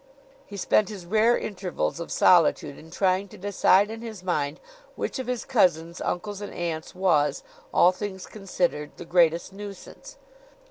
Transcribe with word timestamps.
He 0.47 0.57
spent 0.57 0.89
his 0.89 1.05
rare 1.05 1.37
intervals 1.37 1.99
of 1.99 2.11
solitude 2.11 2.75
in 2.75 2.89
trying 2.89 3.27
to 3.27 3.37
decide 3.37 3.91
in 3.91 4.01
his 4.01 4.23
mind 4.23 4.59
which 4.95 5.19
of 5.19 5.27
his 5.27 5.45
cousins, 5.45 6.01
uncles 6.01 6.41
and 6.41 6.51
aunts 6.51 6.95
was, 6.95 7.43
all 7.71 7.91
things 7.91 8.25
considered, 8.25 8.97
the 8.97 9.05
greatest 9.05 9.53
nuisance. 9.53 10.17